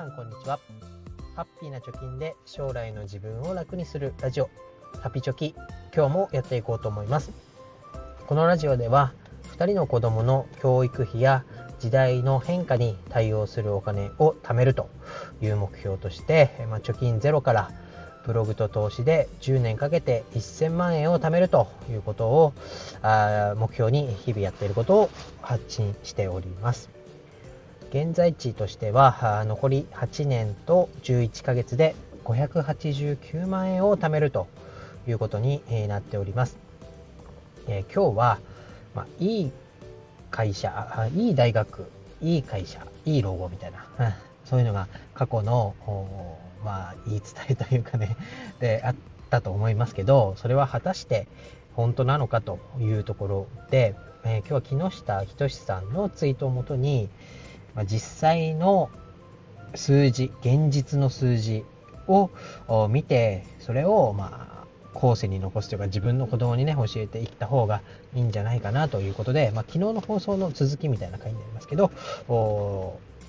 [0.00, 0.58] さんこんにちは。
[1.36, 4.48] ハッピーな貯金で将来の自分を楽にするラジオ。
[4.98, 5.54] ハピチョキ。
[5.94, 7.30] 今日もやっていこうと思います。
[8.26, 9.12] このラジオでは
[9.58, 11.44] 2人の子供の教育費や
[11.80, 14.88] 時代の変化に対応するお金を貯めると
[15.42, 17.70] いう目標として、まあ、貯金ゼロから
[18.24, 22.54] ブログと投資で10年かけて1000万円を貯めるということを
[23.02, 25.10] あ目標に日々やっていることを
[25.42, 26.99] 発信しております。
[27.90, 34.46] 現在地としては残り8年と11ヶ月で589万円を貯めると
[35.08, 36.56] いうことになっております。
[37.66, 38.38] えー、今日は、
[38.94, 39.52] まあ、いい
[40.30, 41.90] 会社いい大学
[42.22, 43.84] いい会社いい老後みたいな、
[44.44, 45.74] そういうのが過去の
[46.64, 48.16] まあ言い伝えというかね
[48.60, 48.94] であっ
[49.30, 51.26] たと思いますけどそれは果たして
[51.74, 57.08] 本当なのかというところで、えー、今日は木下仁さんのツイートをもとに、
[57.74, 58.90] まあ、実際の
[59.74, 61.64] 数字現実の数字
[62.08, 62.30] を
[62.88, 64.60] 見てそれをまあ
[64.94, 67.82] 後世に残すというか自分の子供にね教えていった方が
[68.14, 71.92] いいんじゃないかなということで、まあ、昨日の放送の続きみたいな回になりますけど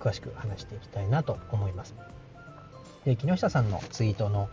[0.00, 1.94] 詳しく話していきたいなと思います。
[3.04, 4.48] で木下さんのツイートの、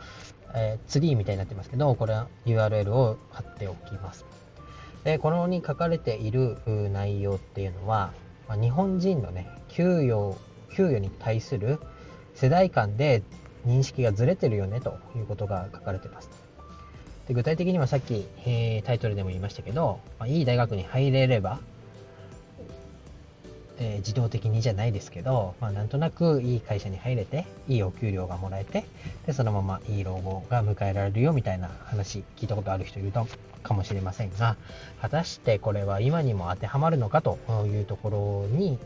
[0.53, 4.25] えー、ツリーみたいになってますけどこれは URL を貼っておきます。
[5.03, 6.57] でこのに書かれている
[6.91, 8.11] 内容っていうのは、
[8.51, 10.37] まあ、日本人のね給与
[10.75, 11.79] 給与に対する
[12.35, 13.23] 世代間で
[13.65, 16.29] 認識がずれてるよねということが書かれてます。
[17.29, 21.59] で具体的にはさっき、えー、タイトルでも言いましたけど、まあ、いい大学に入れれば、
[23.83, 28.85] えー、自動的にじゃないですけど、まあ、なんとなくいい会社に入れていいお給料がもらえて
[29.25, 33.11] でそのままいい老後が迎えられるよみたいな話聞いたことある人いる
[33.63, 34.55] かもしれませんが
[35.01, 38.77] 果たしてこれは今にも当てはまるのかというところに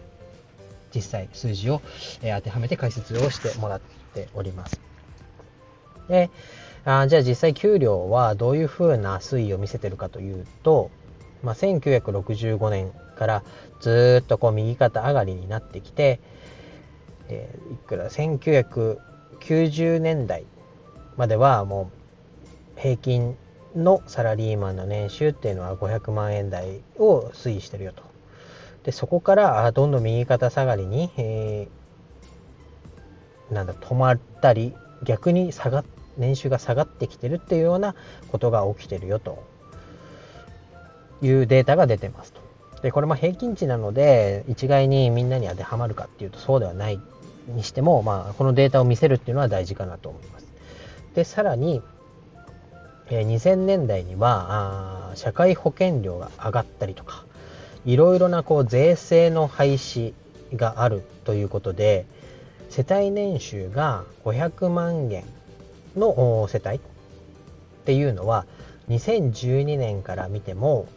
[0.93, 1.81] 実際数字を、
[2.21, 3.81] え当てはめて解説をしてもらっ
[4.13, 4.79] ております。
[6.07, 6.29] で
[6.85, 10.89] あじゃあ実際給料はどういうふうな推移を見せてるかというと、
[11.45, 13.44] まあ、1965年から
[13.79, 16.19] ずっとこう右肩上がりになってきて、
[17.29, 20.45] えー、いくら1990年代
[21.17, 21.91] まではも
[22.78, 23.38] う平均
[23.75, 28.01] のサラリーマンの年収っていうのは500万円台を推移してるよと。
[28.83, 34.73] でそこからどんどん右肩下がりに、えー、なんだ止まったり
[35.03, 35.85] 逆に下が
[36.17, 37.94] 年収が下がってきてるっていうような
[38.31, 39.54] ことが起きてるよと
[41.25, 42.41] いうデータが出てますと。
[42.81, 47.00] でこれも平均値なので一概にみんなに当てはまるかっていうとそうではない
[47.47, 50.46] にしても、まあ、このデータを見せるっていうのは大事かなと思います。
[51.16, 51.81] でさらに、
[53.09, 57.25] え、2000年代にはあ社会保険料が上がったりとか
[57.86, 60.13] いろいろなこう税制の廃止
[60.56, 62.06] があるということで
[62.69, 65.24] 世帯年収が500万円
[65.96, 66.80] の世帯っ
[67.86, 68.46] ていうのは
[68.90, 70.88] 2012年から見ても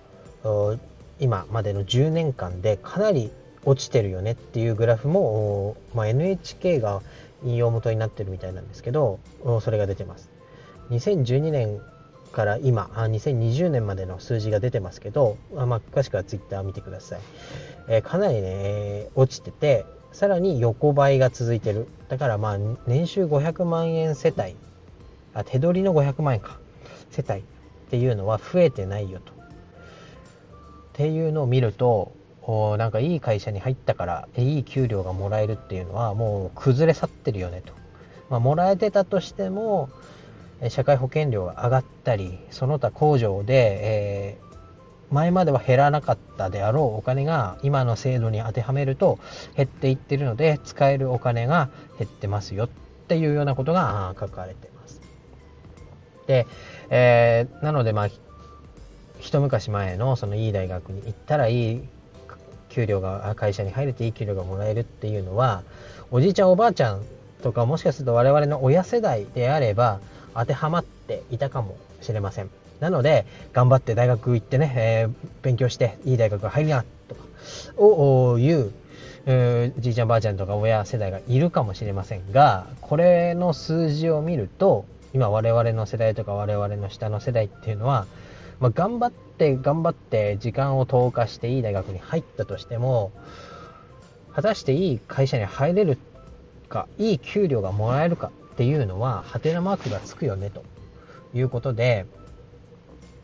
[1.21, 3.31] 今までの10年間でかなり
[3.65, 7.03] 落ちてるよねっていうグラフも、まあ、NHK が
[7.45, 9.21] 引用元になってるみたいなんですけど
[9.63, 10.31] それが出てます。
[10.91, 11.81] 2012年
[12.33, 17.21] から今2020年までの数字が出てますけど、まあ、詳しくは Twitter 見てください、
[17.89, 21.87] えー、かなりね落ちててさらに横ばいが続いてる。
[22.09, 24.57] だからまあ年収500万円世帯
[25.35, 26.59] あ手取りの500万円か
[27.11, 27.43] 世帯っ
[27.91, 29.38] ていうのは増えてないよと。
[30.99, 32.13] っていうのを見ると
[32.77, 37.73] なんかいい会社に入ったからいい給料がもらえるっていうのはもう崩れ去ってるよねと。
[38.31, 39.91] まあ、もらえてたとしても
[40.71, 49.21] 社会保険料が上がったりその他工場で、えー、前までは減らなかったであろうお金が今の制度に当てはめると
[49.57, 52.69] 減っていってるので使えるお金が減ってますよっ
[53.07, 55.01] ていうようなことが書かれてます。
[56.27, 56.49] で、
[56.91, 58.09] えー、なのでまあ
[59.29, 61.83] 一昔前のそのいい大学に行ったらいい
[62.71, 65.65] 給料が会社に入れていい給料がもらえるっていうのは
[66.11, 67.03] おじいちゃんおばあちゃん
[67.43, 70.01] とかもしかすると我々の親世代であれば
[70.33, 72.49] 当てはまっていたかもしれません。
[72.81, 77.25] なので頑張って大学行ってね、えー、勉強していい大学が入りなとか
[77.77, 78.73] を言う
[79.79, 88.07] じいちゃんばあちゃんとか親世代がいるかもしれませんがこれの数字を見ると今我々の世代とか我々の下の世代っていうのは、
[88.61, 93.13] まあ、頑張って頑張って時間を投下していい大学に入ったとしても
[94.35, 95.99] 果たしていい会社に入れる
[96.69, 100.65] かいい給料がもらえるかっていうのはハテナマークがつくよねと
[101.35, 102.07] いうことで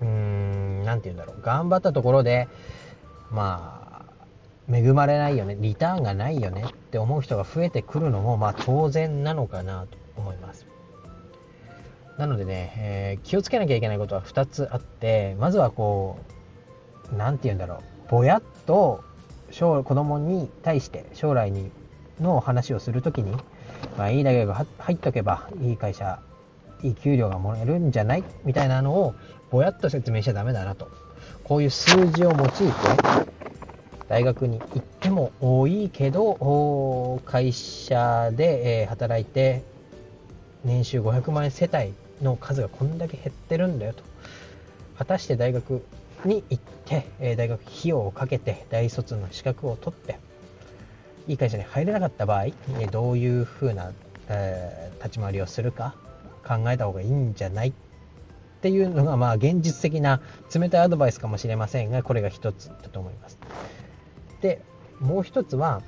[0.00, 2.48] うーん何て言うんだろう頑張ったところで
[3.30, 3.84] まあ
[4.70, 10.66] 恵まれないよね、リターンがないよねって思う人が増えてくるのも、まあ当然なのかなと思います。
[12.18, 16.18] なのでね、えー、気をつけなきゃいけないことは2つあって、まずはこ
[17.12, 19.02] う、何て言うんだろう、ぼやっと
[19.50, 21.70] 子供に対して将来に
[22.20, 23.32] の話をするときに、
[23.98, 26.20] まあ、いい大学が入っとけばいい会社、
[26.82, 28.24] いい給料がもらえるんじゃない？
[28.44, 29.14] みたいなのを
[29.50, 30.88] ぼやっと説明しちゃダメだなと。
[31.42, 32.64] こういう数字を用いて、
[34.08, 39.64] 大学に行っても多いけど、会社で働いて、
[40.64, 41.92] 年収500万円世帯
[42.24, 44.02] の数がこんだけ減ってるんだよと。
[44.98, 45.84] 果たして大学
[46.24, 50.18] に行って、大学費用をかけて大卒の資格を取って、
[51.28, 52.46] いい会社に入れなかった場合、
[52.90, 53.92] どういうふうな、
[54.28, 55.94] え、立ち回りをするか
[56.46, 57.68] 考えた方がいいんじゃない？
[57.68, 57.72] っ
[58.62, 60.20] ていうのが、まあ、現実的な
[60.54, 63.38] 冷たいアドバイスかもしれませんが、これが一つだと思います。
[64.40, 64.62] で
[65.00, 65.82] もう一つは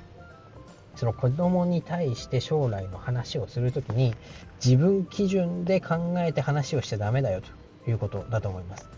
[0.97, 4.15] その子供に対して将来の話をする時に
[4.63, 7.41] 自分基準で考えて話をしちゃダメだよ
[7.85, 8.89] ということだと思います。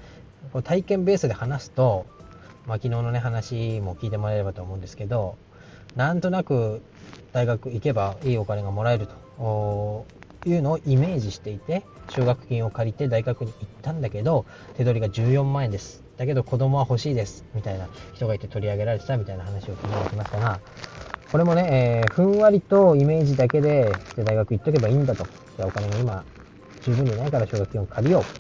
[0.54, 2.06] こ体験ベースで話すと、
[2.66, 5.38] まあ、昨日のね話も聞いてもらえればと思うんですけど
[5.96, 6.82] なんとなく
[7.34, 9.08] 大学行けばいいお金がもらえる
[9.38, 10.06] と
[10.46, 14.46] いうのをイメージしていて奨学金を借りて大学に行ったんだけど
[14.78, 20.60] 手取りが14万円ですだけど子供は欲しいですみたいな人がいて取り上げられてたみたいな話を聞いてきましたが
[21.32, 25.26] これもね、えー、ふんわりとイメージだけでで大学行っとけばいいんだと。
[25.58, 26.24] じゃあお金が今
[26.82, 28.22] 十分にないから奨学金を借りよう。
[28.22, 28.32] って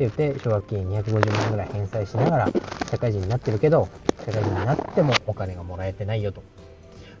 [0.00, 2.48] 言って奨学金250万円ぐらい返済しながら
[2.90, 3.88] 社会人になってるけど
[4.24, 6.42] 社会人になってもお金がもらえてないよと。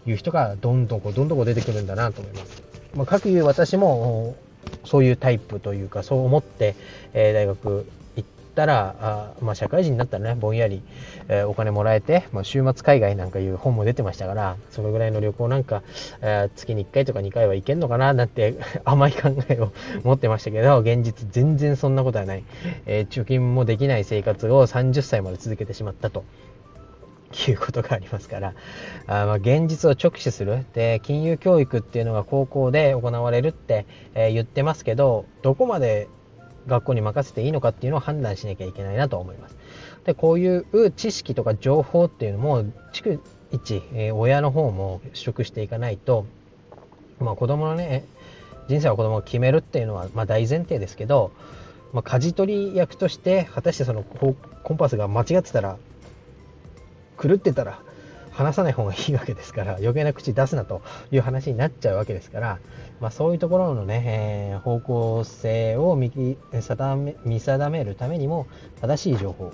[0.06, 2.62] いう人がどんどんこうどんどんこう出てくるんだなと思います。
[2.94, 4.36] まあ、かくいう私も
[4.84, 6.74] そういうタイプというかそう思って、
[7.12, 8.28] えー、大学行っ
[8.58, 10.82] たら、あまあ、社会人になったらね、ぼんやり、
[11.28, 15.84] えー、お金もらえて、まあ、週末海外なんかいう本も出てましたから、そのぐらいの旅行なんか、
[16.20, 19.72] えー、月に1回とか2回は行けんのかななんて 甘い考えを
[20.02, 22.42] 持ってましたけど、現実全然そんなことはない。
[22.86, 26.24] えー、貯金もできない生活を30歳まで続けてしまったと。
[27.46, 28.54] いうことがありますから、
[29.06, 30.64] あま、現実を直視する。
[30.72, 33.84] で、金融教育っていうのが高校で行われるって、
[34.14, 36.08] え、言ってますけど、どこまで
[36.68, 39.56] 学校に任せていいのかっていうのを判断しなきゃいけないなと思います。
[40.04, 43.18] で、こういう知識とか情報っていうのも、逐
[43.50, 46.26] 一、えー、親の方も取得していかないと、
[47.18, 48.04] まあ子供のね、
[48.68, 51.32] 人生は子供が決めるっていうのは、まあ大前提ですけど、
[51.92, 54.36] まあ、舵取り役として、果たしてそのコ
[54.74, 55.78] ンパスが間違ってたら、
[57.20, 57.80] 狂ってたら、
[58.38, 60.80] 話さない方がいいわけですから、余計な口出すなと
[61.10, 62.60] いう話になっちゃうわけですから、
[63.00, 66.12] まあ、そういうところのね、えー、方向性を見
[66.52, 68.46] 定め見定めるためにも、
[68.80, 69.52] 正しい情報、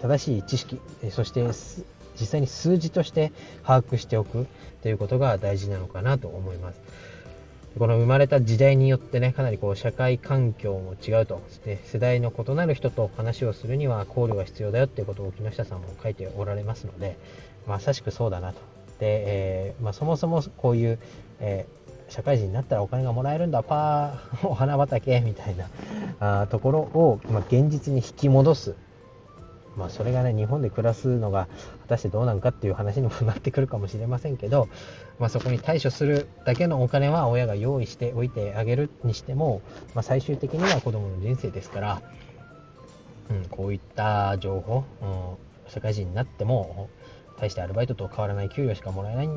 [0.00, 0.80] 正しい知識、
[1.10, 1.44] そして
[2.18, 3.30] 実際に数字として
[3.62, 4.46] 把握しておく
[4.80, 6.80] ということが大事なのかなと思います。
[7.78, 17.18] この生まれた時代によってね、かなりこう社会環境も違うと、で世代の異なる人と話をするには考慮が必要だよっていうことを木下さんも書いておられますので、
[17.66, 18.58] まさしくそうだなと。
[18.98, 20.98] で、えー、まあ、そもそもこういう、
[21.40, 28.74] えー、社会人になったらお金がもらえるんだ、パー、 お花畑みたいなあところを、まあ、現実に引き戻す。
[29.76, 31.48] まあ、それがね、日本で暮らすのが
[31.82, 34.68] 果たしてどうなんかっていう話にもなってくるかもしれませんけど、
[35.18, 39.62] まあ、そこに対処するだけのお金は親が用意しておいてあげるにしても、
[39.94, 42.02] まあ、最終的には子供の人生ですから、
[43.30, 46.88] うん、こういった情報、うん、社会人になっても、
[47.44, 49.28] 対してアルバイトと変わらない給料しかもらえない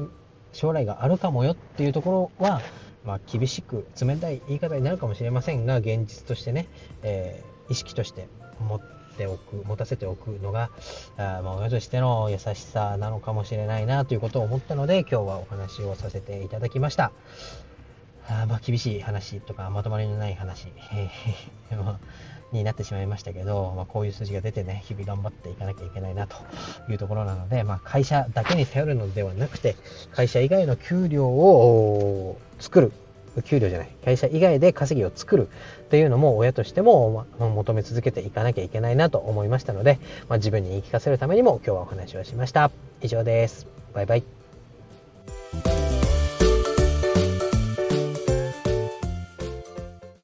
[0.54, 2.62] 将来があるかもよっていうところは、
[3.06, 6.68] まあ、厳しく冷たい言い方になるかもしれませんが現実としてね、
[7.04, 8.28] えー、意識として
[8.66, 8.82] 持っ
[9.18, 10.70] ておく持たせておくのが
[11.18, 17.12] あ、まあ、親としての優しさなのかもしれないなということを思ったので今日はお話をさせていただきました。
[18.30, 21.96] あまあ厳しい話とかまとまりのない話、えー、
[22.52, 26.38] になってしまいましたけど、まあ、こういう数字が出てね、日々頑張っていかなきゃいけないなと
[26.90, 29.76] いうところなので、まあ、会社だけに頼るのではなくて、
[30.14, 32.92] 会社以外の給料を作る。
[33.44, 33.90] 給料じゃない。
[34.04, 35.48] 会社以外で稼ぎを作る
[35.82, 42.72] っていうのも親としても、ま求め続けていかなきゃいけないなと思いましたので、まあ、自分に言い聞かせるためにも今日はお話をしました。
[43.02, 43.68] 以上です。
[43.94, 44.37] バイバイ。